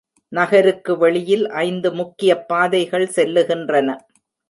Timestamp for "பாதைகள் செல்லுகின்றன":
2.47-3.97